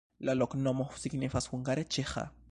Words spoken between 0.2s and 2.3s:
La loknomo signifas hungare: ĉeĥa.